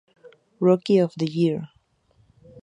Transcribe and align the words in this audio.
Rookie 0.59 0.97
Of 0.97 1.13
The 1.15 1.27
Year 1.29 1.69